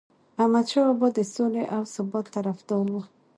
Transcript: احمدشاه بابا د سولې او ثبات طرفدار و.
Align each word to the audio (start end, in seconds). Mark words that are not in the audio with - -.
احمدشاه 0.41 0.85
بابا 0.89 1.07
د 1.17 1.19
سولې 1.33 1.63
او 1.75 1.81
ثبات 1.93 2.25
طرفدار 2.35 2.85
و. 2.89 2.95